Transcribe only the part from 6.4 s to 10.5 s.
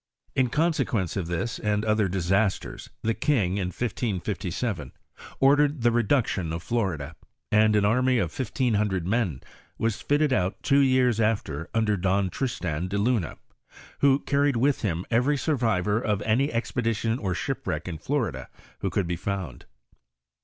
of Florida, and an army of 1,500 men was fitted